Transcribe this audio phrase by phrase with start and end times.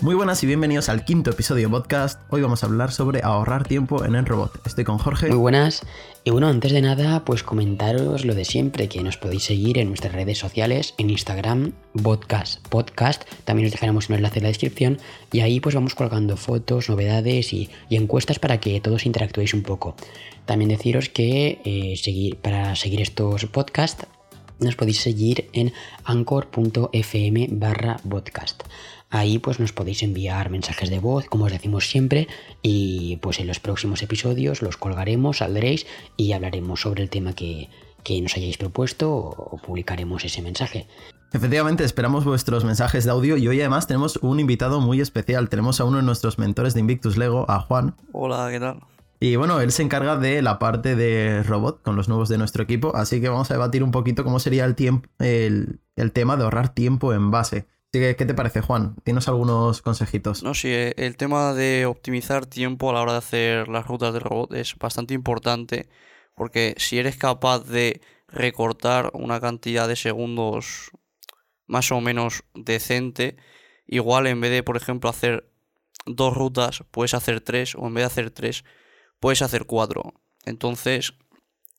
[0.00, 2.20] Muy buenas y bienvenidos al quinto episodio podcast.
[2.30, 4.64] Hoy vamos a hablar sobre ahorrar tiempo en el robot.
[4.64, 5.26] Estoy con Jorge.
[5.26, 5.82] Muy buenas.
[6.22, 9.88] Y bueno, antes de nada, pues comentaros lo de siempre, que nos podéis seguir en
[9.88, 13.24] nuestras redes sociales, en Instagram, podcast, podcast.
[13.44, 14.98] También os dejaremos un enlace en la descripción.
[15.32, 19.96] Y ahí pues vamos colgando fotos, novedades y, encuestas para que todos interactuéis un poco.
[20.46, 24.06] También deciros que eh, seguir, para seguir estos podcasts
[24.60, 25.72] nos podéis seguir en
[26.04, 28.64] anchor.fm barra podcast.
[29.10, 32.28] Ahí pues nos podéis enviar mensajes de voz, como os decimos siempre,
[32.62, 35.86] y pues en los próximos episodios los colgaremos, saldréis
[36.16, 37.68] y hablaremos sobre el tema que,
[38.22, 40.86] nos hayáis propuesto o publicaremos ese mensaje.
[41.32, 45.50] Efectivamente, esperamos vuestros mensajes de audio y hoy además tenemos un invitado muy especial.
[45.50, 47.96] Tenemos a uno de nuestros mentores de Invictus Lego, a Juan.
[48.12, 48.80] Hola, ¿qué tal?
[49.20, 52.62] Y bueno, él se encarga de la parte de robot con los nuevos de nuestro
[52.62, 56.38] equipo, así que vamos a debatir un poquito cómo sería el, tiempo, el, el tema
[56.38, 57.66] de ahorrar tiempo en base.
[57.90, 58.96] ¿Qué te parece, Juan?
[59.04, 60.42] ¿Tienes algunos consejitos?
[60.42, 64.12] No, sí, eh, el tema de optimizar tiempo a la hora de hacer las rutas
[64.12, 65.88] del robot es bastante importante
[66.34, 70.90] porque si eres capaz de recortar una cantidad de segundos
[71.66, 73.36] más o menos decente,
[73.86, 75.50] igual en vez de, por ejemplo, hacer
[76.06, 78.64] dos rutas, puedes hacer tres, o en vez de hacer tres,
[79.18, 80.14] puedes hacer cuatro.
[80.44, 81.14] Entonces,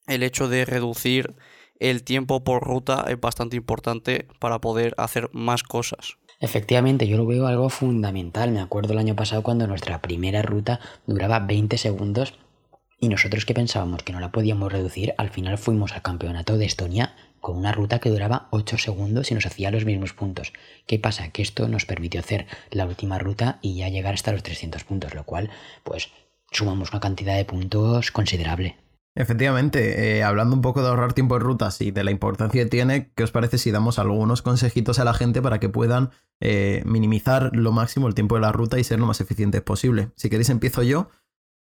[0.07, 1.35] el hecho de reducir
[1.79, 6.17] el tiempo por ruta es bastante importante para poder hacer más cosas.
[6.41, 8.51] Efectivamente, yo lo veo algo fundamental.
[8.51, 12.33] Me acuerdo el año pasado cuando nuestra primera ruta duraba 20 segundos
[12.99, 16.65] y nosotros que pensábamos que no la podíamos reducir, al final fuimos al campeonato de
[16.65, 20.51] Estonia con una ruta que duraba 8 segundos y nos hacía los mismos puntos.
[20.85, 21.29] ¿Qué pasa?
[21.29, 25.15] Que esto nos permitió hacer la última ruta y ya llegar hasta los 300 puntos,
[25.15, 25.49] lo cual
[25.83, 26.09] pues
[26.51, 28.75] sumamos una cantidad de puntos considerable.
[29.15, 32.69] Efectivamente, eh, hablando un poco de ahorrar tiempo en rutas y de la importancia que
[32.69, 36.83] tiene, ¿qué os parece si damos algunos consejitos a la gente para que puedan eh,
[36.85, 40.11] minimizar lo máximo el tiempo de la ruta y ser lo más eficientes posible?
[40.15, 41.09] Si queréis empiezo yo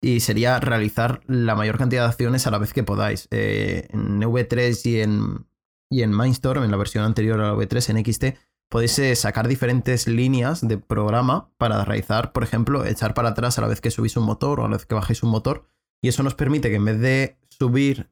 [0.02, 3.28] y sería realizar la mayor cantidad de acciones a la vez que podáis.
[3.30, 5.46] Eh, en V3 y en,
[5.88, 8.38] y en Mindstorm, en la versión anterior a la V3, en XT,
[8.68, 13.68] podéis sacar diferentes líneas de programa para realizar, por ejemplo, echar para atrás a la
[13.68, 15.70] vez que subís un motor o a la vez que bajáis un motor.
[16.02, 18.10] Y eso nos permite que en vez de subir,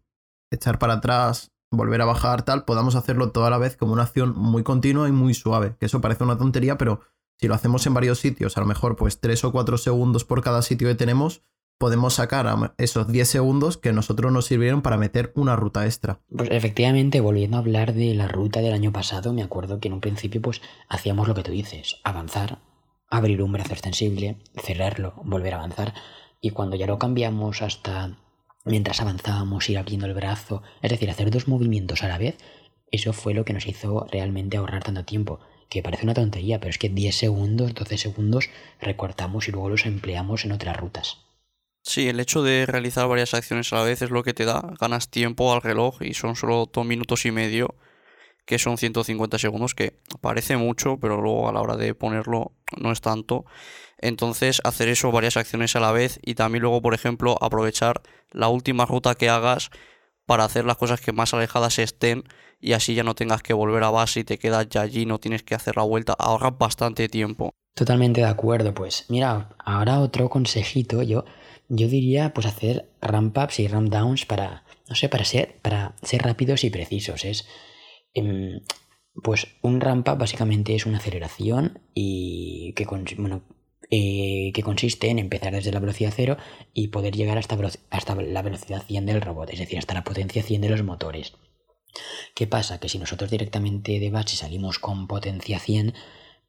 [0.50, 4.34] echar para atrás, volver a bajar, tal, podamos hacerlo toda la vez como una acción
[4.36, 5.76] muy continua y muy suave.
[5.78, 7.00] Que eso parece una tontería, pero
[7.40, 10.42] si lo hacemos en varios sitios, a lo mejor pues 3 o 4 segundos por
[10.42, 11.42] cada sitio que tenemos,
[11.78, 16.20] podemos sacar esos 10 segundos que nosotros nos sirvieron para meter una ruta extra.
[16.34, 19.94] Pues efectivamente, volviendo a hablar de la ruta del año pasado, me acuerdo que en
[19.94, 22.58] un principio pues hacíamos lo que tú dices, avanzar,
[23.10, 25.94] abrir un brazo extensible, cerrarlo, volver a avanzar,
[26.44, 28.18] y cuando ya lo cambiamos hasta
[28.66, 32.36] mientras avanzábamos, ir abriendo el brazo, es decir, hacer dos movimientos a la vez,
[32.90, 35.40] eso fue lo que nos hizo realmente ahorrar tanto tiempo.
[35.70, 39.86] Que parece una tontería, pero es que 10 segundos, 12 segundos recortamos y luego los
[39.86, 41.24] empleamos en otras rutas.
[41.82, 44.70] Sí, el hecho de realizar varias acciones a la vez es lo que te da.
[44.78, 47.74] Ganas tiempo al reloj y son solo dos minutos y medio,
[48.44, 52.92] que son 150 segundos, que parece mucho, pero luego a la hora de ponerlo no
[52.92, 53.46] es tanto.
[53.98, 58.48] Entonces hacer eso varias acciones a la vez y también luego, por ejemplo, aprovechar la
[58.48, 59.70] última ruta que hagas
[60.26, 62.24] para hacer las cosas que más alejadas estén
[62.60, 65.18] y así ya no tengas que volver a base y te quedas ya allí, no
[65.18, 67.50] tienes que hacer la vuelta, ahorras bastante tiempo.
[67.74, 71.24] Totalmente de acuerdo, pues mira, ahora otro consejito, yo,
[71.68, 75.96] yo diría pues hacer ramp ups y ramp downs para, no sé, para ser, para
[76.02, 77.46] ser rápidos y precisos, es,
[78.14, 78.60] em,
[79.22, 82.86] pues un ramp up básicamente es una aceleración y que,
[83.18, 83.42] bueno,
[83.90, 86.36] eh, que consiste en empezar desde la velocidad cero
[86.72, 87.58] y poder llegar hasta,
[87.90, 91.34] hasta la velocidad 100 del robot, es decir, hasta la potencia 100 de los motores.
[92.34, 92.80] ¿Qué pasa?
[92.80, 95.94] Que si nosotros directamente de base salimos con potencia 100,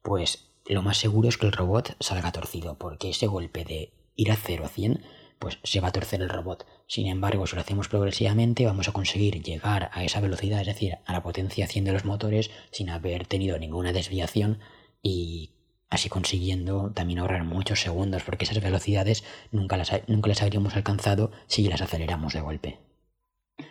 [0.02, 4.32] pues lo más seguro es que el robot salga torcido, porque ese golpe de ir
[4.32, 5.04] a 0 a 100,
[5.38, 6.66] pues se va a torcer el robot.
[6.88, 10.98] Sin embargo, si lo hacemos progresivamente, vamos a conseguir llegar a esa velocidad, es decir,
[11.04, 14.58] a la potencia 100 de los motores, sin haber tenido ninguna desviación
[15.02, 15.55] y
[15.88, 21.30] así consiguiendo también ahorrar muchos segundos, porque esas velocidades nunca las, nunca las habríamos alcanzado
[21.46, 22.78] si las aceleramos de golpe.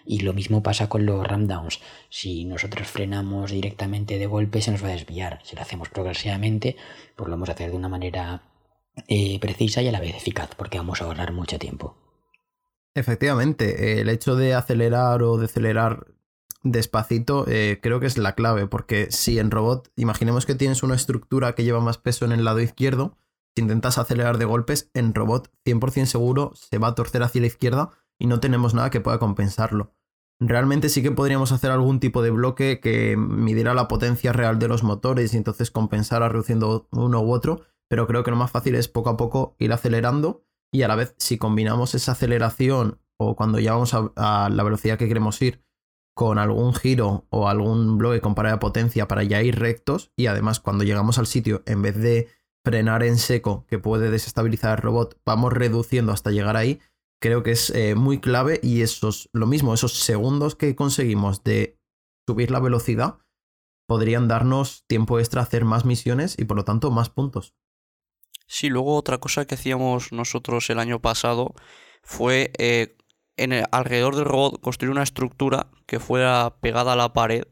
[0.06, 1.80] Y lo mismo pasa con los ramdowns.
[2.10, 5.40] Si nosotros frenamos directamente de golpe, se nos va a desviar.
[5.44, 6.76] Si lo hacemos progresivamente,
[7.16, 8.42] pues lo vamos a hacer de una manera
[9.08, 11.98] eh, precisa y a la vez eficaz, porque vamos a ahorrar mucho tiempo.
[12.96, 16.15] Efectivamente, el hecho de acelerar o decelerar
[16.66, 20.96] despacito eh, creo que es la clave, porque si en robot, imaginemos que tienes una
[20.96, 23.16] estructura que lleva más peso en el lado izquierdo,
[23.56, 27.48] si intentas acelerar de golpes, en robot 100% seguro se va a torcer hacia la
[27.48, 29.94] izquierda y no tenemos nada que pueda compensarlo.
[30.40, 34.68] Realmente sí que podríamos hacer algún tipo de bloque que midiera la potencia real de
[34.68, 38.76] los motores y entonces compensara reduciendo uno u otro, pero creo que lo más fácil
[38.76, 43.38] es poco a poco ir acelerando y a la vez si combinamos esa aceleración o
[43.38, 45.64] cuando ya vamos a, la velocidad que queremos ir
[46.16, 50.28] con algún giro o algún bloque con parada de potencia para ya ir rectos y
[50.28, 52.30] además cuando llegamos al sitio en vez de
[52.64, 56.80] frenar en seco que puede desestabilizar el robot vamos reduciendo hasta llegar ahí
[57.22, 61.78] creo que es eh, muy clave y esos lo mismo esos segundos que conseguimos de
[62.28, 63.20] subir la velocidad
[63.88, 67.54] podrían darnos tiempo extra a hacer más misiones y por lo tanto más puntos.
[68.48, 71.54] Sí, luego otra cosa que hacíamos nosotros el año pasado
[72.04, 72.96] fue eh,
[73.38, 77.44] en alrededor del robot construir una estructura que fuera pegada a la pared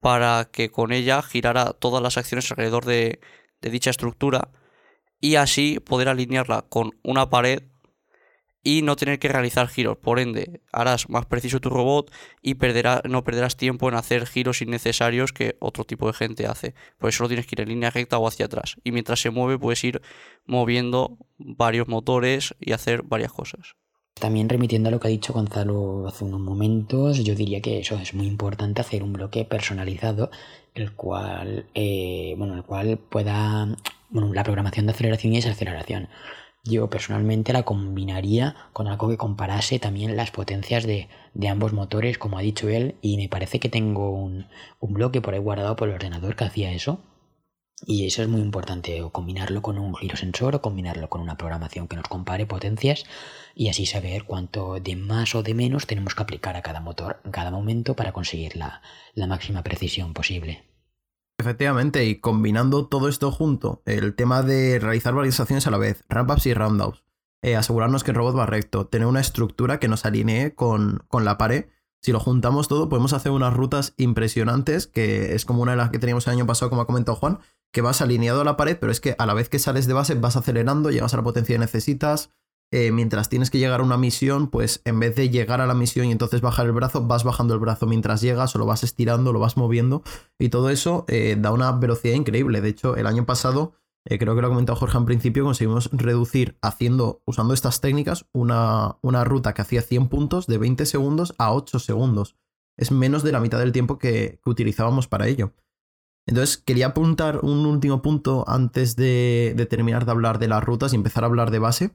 [0.00, 3.20] para que con ella girara todas las acciones alrededor de
[3.60, 4.50] dicha estructura
[5.20, 7.62] y así poder alinearla con una pared
[8.62, 9.96] y no tener que realizar giros.
[9.96, 12.12] Por ende, harás más preciso tu robot
[12.42, 12.54] y
[13.08, 16.74] no perderás tiempo en hacer giros innecesarios que otro tipo de gente hace.
[16.98, 18.76] Por eso solo tienes que ir en línea recta o hacia atrás.
[18.84, 20.02] Y mientras se mueve puedes ir
[20.44, 23.76] moviendo varios motores y hacer varias cosas.
[24.20, 27.96] También remitiendo a lo que ha dicho Gonzalo hace unos momentos, yo diría que eso
[27.96, 30.30] es muy importante hacer un bloque personalizado,
[30.74, 33.66] el cual, eh, bueno, el cual pueda,
[34.10, 36.08] bueno, la programación de aceleración y desaceleración
[36.64, 41.08] yo personalmente la combinaría con algo que comparase también las potencias de,
[41.48, 44.46] ambos motores, como ha dicho él, y me parece que tengo un,
[44.80, 47.00] bloque por ahí guardado por el ordenador que hacía eso.
[47.86, 51.88] Y eso es muy importante, o combinarlo con un girosensor o combinarlo con una programación
[51.88, 53.04] que nos compare potencias
[53.54, 57.20] y así saber cuánto de más o de menos tenemos que aplicar a cada motor
[57.24, 58.82] en cada momento para conseguir la
[59.26, 60.70] máxima precisión posible.
[61.40, 66.04] Efectivamente, y combinando todo esto junto, el tema de realizar varias acciones a la vez,
[66.10, 67.02] ramp-ups y roundouts,
[67.40, 71.24] eh, asegurarnos que el robot va recto, tener una estructura que nos alinee con, con,
[71.24, 71.64] la pared.
[72.02, 75.90] Si lo juntamos todo, podemos hacer unas rutas impresionantes, que es como una de las
[75.90, 77.40] que teníamos el año pasado, como ha comentado Juan,
[77.72, 79.92] que vas alineado a la pared, pero es que a la vez que sales de
[79.92, 82.30] base vas acelerando, llegas a la potencia que necesitas,
[82.72, 85.74] eh, mientras tienes que llegar a una misión, pues en vez de llegar a la
[85.74, 88.84] misión y entonces bajar el brazo, vas bajando el brazo mientras llegas o lo vas
[88.84, 90.02] estirando, lo vas moviendo
[90.38, 92.60] y todo eso eh, da una velocidad increíble.
[92.60, 93.72] De hecho, el año pasado,
[94.04, 98.26] eh, creo que lo ha comentado Jorge al principio, conseguimos reducir haciendo, usando estas técnicas,
[98.32, 102.36] una, una, ruta que hacía 100 puntos de 20 segundos a 8 segundos.
[102.76, 105.52] Es menos de la mitad del tiempo que, utilizábamos para ello.
[106.26, 110.92] Entonces, quería apuntar un último punto antes de, de terminar de hablar de las rutas
[110.92, 111.92] y empezar a hablar de base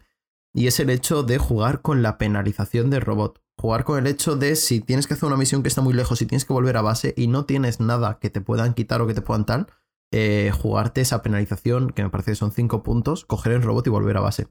[0.55, 3.41] y es el hecho de jugar con la penalización del robot.
[3.57, 6.21] Jugar con el hecho de si tienes que hacer una misión que está muy lejos
[6.21, 9.07] y tienes que volver a base y no tienes nada que te puedan quitar o
[9.07, 9.67] que te puedan tal,
[10.11, 13.89] eh, jugarte esa penalización, que me parece que son 5 puntos, coger el robot y
[13.89, 14.47] volver a base.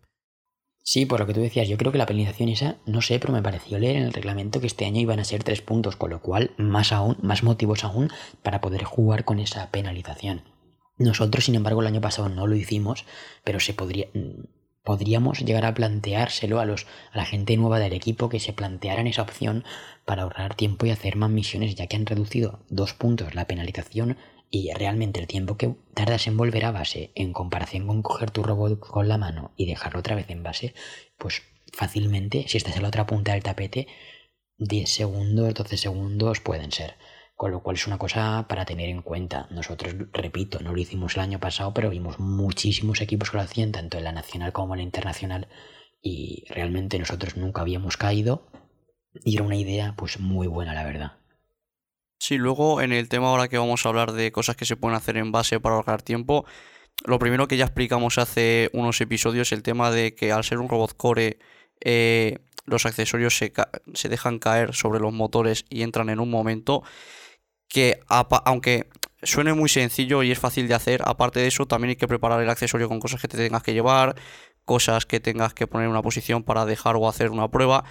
[0.83, 3.33] Sí, por lo que tú decías, yo creo que la penalización esa, no sé, pero
[3.33, 6.11] me pareció leer en el reglamento que este año iban a ser 3 puntos, con
[6.11, 8.11] lo cual más aún, más motivos aún
[8.43, 10.43] para poder jugar con esa penalización.
[10.99, 13.07] Nosotros, sin embargo, el año pasado no lo hicimos,
[13.45, 14.09] pero se podría,
[14.85, 19.07] podríamos llegar a planteárselo a, los, a la gente nueva del equipo que se plantearan
[19.07, 19.65] esa opción
[20.05, 24.19] para ahorrar tiempo y hacer más misiones, ya que han reducido dos puntos la penalización
[24.55, 28.45] y realmente el tiempo que tardas en volver a base en comparación con coger tu
[28.45, 30.75] robot con la mano y dejarlo otra vez en base,
[31.19, 31.43] pues
[31.73, 33.89] fácilmente, si estás en la otra punta del tapete,
[34.59, 36.95] 10 segundos, 12 segundos pueden ser
[37.35, 39.49] con lo cual es una cosa para tener en cuenta.
[39.51, 43.73] Nosotros, repito, no lo hicimos el año pasado, pero vimos muchísimos equipos que lo hacían,
[43.73, 45.49] tanto en la nacional como en la internacional,
[46.01, 48.47] y realmente nosotros nunca habíamos caído,
[49.25, 51.24] y era una idea pues muy buena, la verdad.
[52.19, 54.97] Sí, luego en el tema ahora que vamos a hablar de cosas que se pueden
[54.97, 56.47] hacer en base para ahorrar tiempo,
[57.05, 60.69] lo primero que ya explicamos hace unos episodios, el tema de que al ser un
[60.69, 61.39] robot core,
[61.81, 63.53] eh, los accesorios se,
[63.93, 66.83] se dejan caer sobre los motores y entran en un momento
[67.69, 68.89] que aunque
[69.23, 72.41] suene muy sencillo y es fácil de hacer, aparte de eso también hay que preparar
[72.41, 74.15] el accesorio con cosas que te tengas que llevar,
[74.65, 77.85] cosas que tengas que poner en una posición para dejar o hacer una prueba.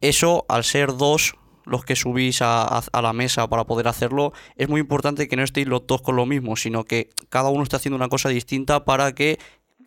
[0.00, 4.80] Eso, al ser dos los que subís a, la mesa para poder hacerlo, es muy
[4.80, 7.96] importante que no estéis los dos con lo mismo, sino que cada uno esté haciendo
[7.96, 9.38] una cosa distinta para que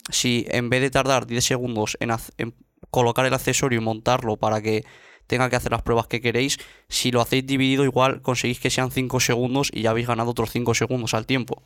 [0.10, 2.54] si en vez de tardar 10 segundos en, en
[2.92, 4.84] colocar el accesorio y montarlo para que
[5.30, 6.58] tenga que hacer las pruebas que queréis.
[6.90, 10.50] Si lo hacéis dividido, igual conseguís que sean 5 segundos y ya habéis ganado otros
[10.52, 11.62] 5 segundos al tiempo.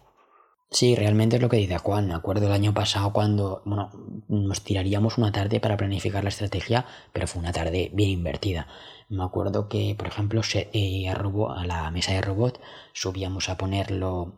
[0.74, 2.08] Sí, realmente es lo que dice Juan.
[2.08, 3.92] Me acuerdo el año pasado cuando, bueno,
[4.28, 8.68] nos tiraríamos una tarde para planificar la estrategia, pero fue una tarde bien invertida.
[9.08, 12.60] Me acuerdo que, por ejemplo, eh, a, la mesa de robot
[12.94, 14.34] subíamos a ponerlo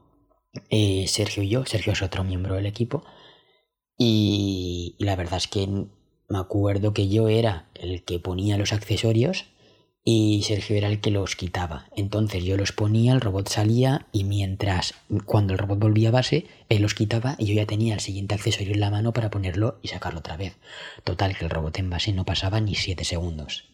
[0.70, 1.66] eh, Sergio y yo.
[1.66, 3.04] Sergio es otro miembro del equipo.
[3.98, 9.46] y la verdad es que me acuerdo que yo era el que ponía los accesorios
[10.08, 11.88] y Sergio era el que los quitaba.
[11.96, 14.94] Entonces yo los ponía, el robot salía y mientras
[15.26, 18.36] cuando el robot volvía a base, él los quitaba y yo ya tenía el siguiente
[18.36, 20.58] accesorio en la mano para ponerlo y sacarlo otra vez.
[21.04, 23.68] Total, que el robot en base no pasaba ni 7 segundos.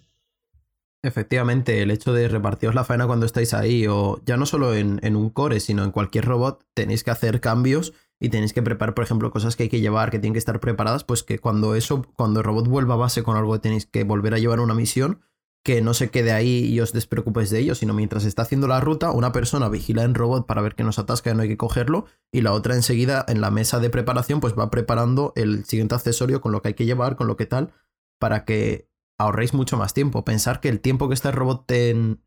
[1.04, 5.00] Efectivamente, el hecho de repartiros la faena cuando estáis ahí, o ya no solo en,
[5.04, 8.94] en, un core, sino en cualquier robot, tenéis que hacer cambios y tenéis que preparar,
[8.94, 11.74] por ejemplo, cosas que hay que llevar, que tienen que estar preparadas, pues que cuando
[11.74, 14.60] eso, cuando el robot vuelva a base con algo que tenéis que volver a llevar
[14.60, 15.22] una misión,
[15.63, 18.80] que no se quede ahí y os despreocupéis de ello, sino mientras está haciendo la
[18.80, 21.50] ruta, una persona vigila en robot para ver que no se atasca y no hay
[21.50, 25.65] que cogerlo, y la otra enseguida en la mesa de preparación pues va preparando el
[25.65, 27.74] siguiente accesorio con lo que hay que llevar, con lo que tal,
[28.20, 28.89] para que
[29.20, 30.25] ahorréis mucho más tiempo.
[30.25, 31.72] Pensar que el tiempo que está el robot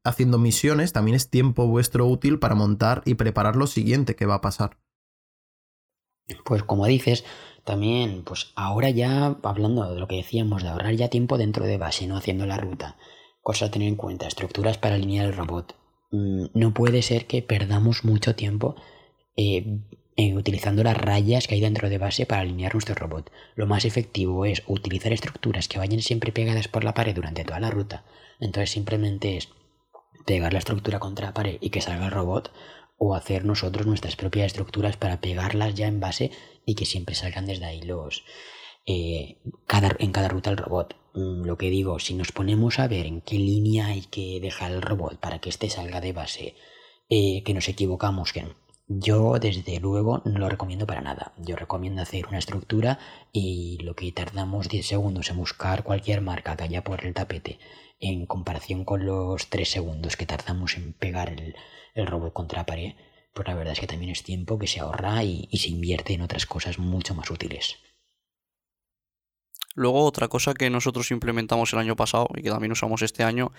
[0.05, 4.35] haciendo misiones también es tiempo vuestro útil para montar y preparar lo siguiente que va
[4.35, 4.79] a pasar.
[6.45, 7.25] Pues como dices,
[7.64, 11.79] también, pues ahora ya, hablando de lo que decíamos, de ahorrar ya tiempo dentro de
[11.79, 12.97] base, no haciendo la ruta
[13.45, 15.77] Cosa a tener en cuenta, estructuras para alinear el robot.
[16.11, 18.75] Mm, no puede ser que perdamos mucho tiempo
[19.37, 19.81] eh,
[20.35, 23.31] utilizando las rayas que hay dentro de base para alinear nuestro robot.
[23.55, 27.61] Lo más efectivo es utilizar estructuras que vayan siempre pegadas por la pared durante toda
[27.61, 28.07] la ruta.
[28.41, 29.51] Entonces simplemente es
[30.25, 32.51] pegar la estructura contra la pared y que salga el robot
[32.97, 36.31] o hacer nosotros nuestras propias estructuras para pegarlas ya en base
[36.65, 38.25] y que siempre salgan desde ahí los,
[38.87, 40.97] eh, cada, en cada ruta el robot.
[41.14, 44.73] Mm, lo que digo, si nos ponemos a ver en qué línea hay que dejar
[44.73, 46.55] el robot para que este salga de base,
[47.09, 48.45] eh, que nos equivocamos, que
[48.87, 51.33] yo desde luego no lo recomiendo para nada.
[51.38, 52.99] Yo recomiendo hacer una estructura
[53.33, 57.59] y lo que tardamos 10 segundos en buscar cualquier marca que haya por el tapete
[58.00, 62.95] en comparación con los 3 segundos que tardamos en pegar el, robot contra la pared,
[63.33, 66.23] pues la verdad es que también es tiempo que se ahorra y se invierte en
[66.23, 67.76] otras cosas mucho más útiles.
[69.75, 73.52] Luego, otra cosa que nosotros implementamos el año pasado y que también usamos este año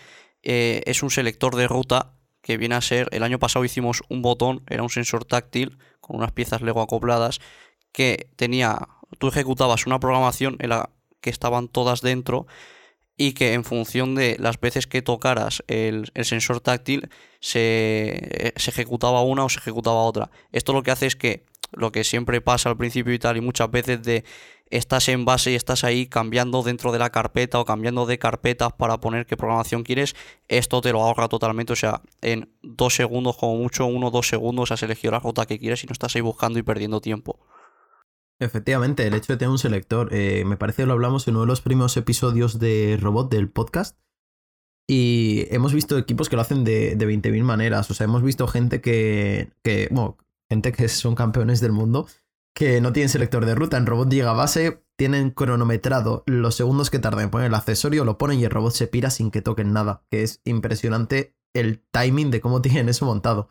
[0.43, 4.21] eh, es un selector de ruta que viene a ser, el año pasado hicimos un
[4.21, 7.39] botón, era un sensor táctil con unas piezas Lego acopladas
[7.91, 10.89] que tenía, tú ejecutabas una programación en la
[11.21, 12.45] que estaban todas dentro
[13.17, 19.23] y que en función de las veces que tocaras el, sensor táctil se, se, ejecutaba
[19.23, 20.29] una o se ejecutaba otra.
[20.51, 23.41] Esto lo que hace es que lo que siempre pasa al principio y tal y
[23.41, 24.23] muchas veces de
[24.69, 28.73] estás en base y estás ahí cambiando dentro de la carpeta o cambiando de carpetas
[28.73, 30.15] para poner qué programación quieres,
[30.47, 31.73] esto te lo ahorra totalmente.
[31.73, 35.45] O sea, en dos segundos, como mucho, uno o dos segundos has elegido la ruta
[35.45, 37.39] que quieres y no estás ahí buscando y perdiendo tiempo.
[38.39, 41.41] Efectivamente, el hecho de tener un selector, eh, me parece que lo hablamos en uno
[41.41, 43.97] de los primeros episodios de Robot del podcast.
[44.87, 47.89] Y hemos visto equipos que lo hacen de, de 20.000 maneras.
[47.89, 50.17] O sea, hemos visto gente que, que, bueno,
[50.49, 52.07] gente que son campeones del mundo
[52.55, 53.77] que no tienen selector de ruta.
[53.77, 58.05] En robot llega a base, tienen cronometrado los segundos que tarda en poner el accesorio,
[58.05, 60.03] lo ponen y el robot se pira sin que toquen nada.
[60.09, 63.49] Que es impresionante el timing de cómo tienen eso montado.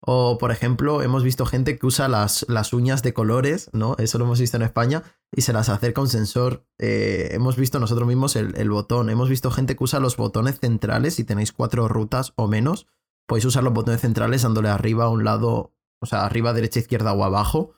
[0.00, 3.96] O, por ejemplo, hemos visto gente que usa las, las uñas de colores, ¿no?
[3.98, 5.02] Eso lo hemos visto en España,
[5.34, 6.66] y se las acerca un sensor.
[6.78, 9.10] Eh, hemos visto nosotros mismos el, el, botón.
[9.10, 12.86] Hemos visto gente que usa los botones centrales, si tenéis cuatro rutas o menos,
[13.26, 17.12] podéis usar los botones centrales dándole arriba a un lado, o sea, arriba, derecha, izquierda
[17.12, 17.75] o abajo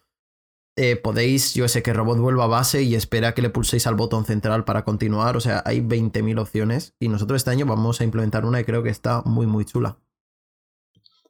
[0.81, 3.97] eh, podéis, yo sé que robot vuelva a base y espera que le pulséis al
[3.97, 5.37] botón central para continuar.
[5.37, 8.85] O sea, hay 20.000 opciones y nosotros este año vamos a implementar una y creo
[8.85, 9.99] que está muy, muy chula.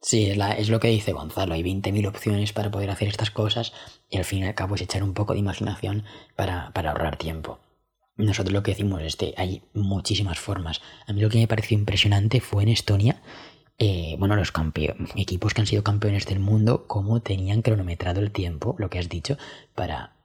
[0.03, 1.55] Sí, es, lo que dice Gonzalo.
[1.55, 3.73] Hay 20.000 opciones para poder hacer estas cosas
[4.07, 6.03] y al fin y al cabo es echar un poco de imaginación
[6.35, 7.57] para, para ahorrar tiempo.
[8.17, 10.79] Nosotros lo que decimos es que hay muchísimas formas.
[11.07, 13.19] A mí lo que me pareció impresionante fue en Estonia
[13.79, 14.51] eh, bueno, los
[15.15, 19.07] equipos que han sido campeones del mundo, cómo tenían cronometrado el tiempo, lo que has
[19.07, 19.37] dicho,
[19.73, 20.17] para...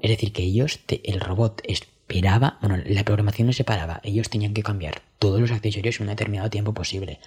[0.00, 4.54] Es decir, que ellos, el robot esperaba, bueno, la programación no se paraba, ellos tenían
[4.54, 7.20] que cambiar todos los accesorios en un determinado tiempo posible.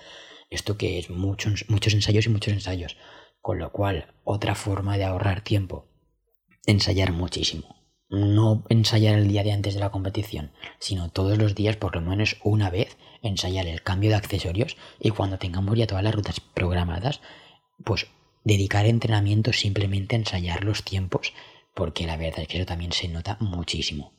[0.49, 2.97] Esto que es muchos, muchos ensayos y muchos ensayos.
[3.41, 5.85] Con lo cual, otra forma de ahorrar tiempo,
[6.65, 7.76] ensayar muchísimo.
[8.09, 12.01] No ensayar el día de antes de la competición, sino todos los días, por lo
[12.01, 16.39] menos una vez, ensayar el cambio de accesorios y cuando tengamos ya todas las rutas
[16.39, 17.21] programadas,
[17.83, 18.07] pues
[18.43, 21.33] dedicar entrenamiento simplemente a ensayar los tiempos,
[21.73, 24.13] porque la verdad es que eso también se nota muchísimo.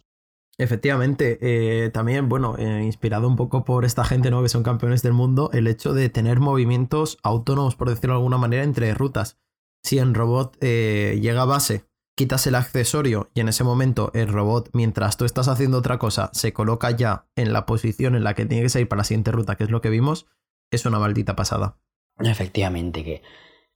[0.59, 4.43] Efectivamente, eh, también, bueno, eh, inspirado un poco por esta gente ¿no?
[4.43, 8.39] que son campeones del mundo, el hecho de tener movimientos autónomos, por decirlo de alguna
[8.39, 9.39] manera, entre rutas.
[9.85, 11.88] Si en robot eh, llega a base
[12.19, 16.31] quitas el accesorio y en ese momento el robot, mientras tú estás haciendo otra cosa,
[16.35, 19.31] se coloca ya en la posición en la que tiene que salir para la siguiente
[19.31, 20.27] ruta, que es lo que vimos,
[20.73, 21.79] es una maldita pasada.
[22.19, 23.23] Efectivamente, que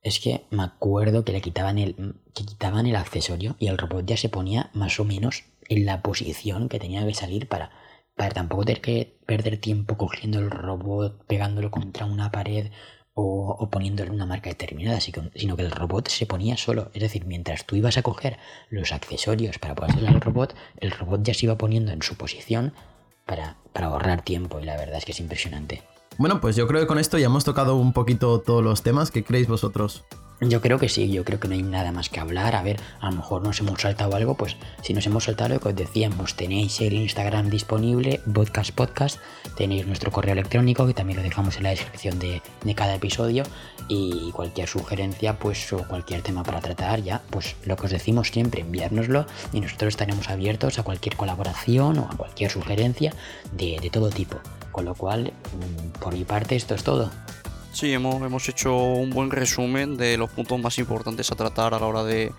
[0.02, 4.04] es que me acuerdo que le quitaban el, que quitaban el accesorio y el robot
[4.04, 7.70] ya se ponía más o menos en la posición que tenía que salir para
[8.14, 12.70] para tampoco tener que perder tiempo cogiendo el robot, pegándolo contra una pared
[13.14, 16.90] o, o poniéndole una marca determinada, sino que el robot se ponía solo.
[16.94, 18.38] Es decir, mientras tú ibas a coger
[18.70, 22.72] los accesorios para ponerle al robot, el robot ya se iba poniendo en su posición
[23.26, 25.82] para, para ahorrar tiempo y la verdad es que es impresionante.
[26.18, 29.10] Bueno, pues yo creo que con esto ya hemos tocado un poquito todos los temas.
[29.10, 30.04] ¿Qué creéis vosotros?
[30.44, 32.56] Yo creo que sí, yo creo que no hay nada más que hablar.
[32.56, 35.60] A ver, a lo mejor nos hemos saltado algo, pues si nos hemos saltado lo
[35.60, 39.20] que os decíamos, tenéis el Instagram disponible, podcast podcast,
[39.56, 42.42] tenéis nuestro correo electrónico que también lo dejamos en la descripción de,
[42.74, 43.44] cada episodio
[43.86, 48.28] y cualquier sugerencia pues o cualquier tema para tratar ya, pues lo que os decimos
[48.28, 53.14] siempre, enviárnoslo y nosotros estaremos abiertos a cualquier colaboración o a cualquier sugerencia
[53.52, 54.40] de, todo tipo.
[54.72, 57.12] Con lo cual, mm, por mi parte esto es todo.
[57.72, 61.78] Sí, hemos, hemos hecho un buen resumen de los puntos más importantes a tratar a
[61.78, 62.32] la hora de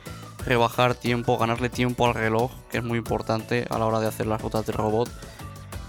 [0.46, 4.28] rebajar tiempo, ganarle tiempo al reloj, que es muy importante a la hora de hacer
[4.28, 5.10] las rutas de robot.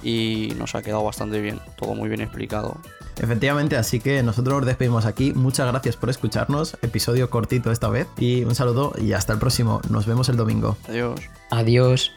[0.03, 2.79] Y nos ha quedado bastante bien, todo muy bien explicado.
[3.21, 5.33] Efectivamente, así que nosotros nos despedimos aquí.
[5.33, 6.77] Muchas gracias por escucharnos.
[6.83, 8.07] Episodio cortito esta vez.
[8.19, 9.81] Y un saludo y hasta el próximo.
[9.89, 10.77] Nos vemos el domingo.
[10.89, 11.21] Adiós.
[11.51, 12.13] Adiós.